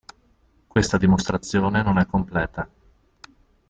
Questa 0.67 0.97
dimostrazione 0.97 1.83
non 1.83 1.99
è 1.99 2.07
completa. 2.07 2.67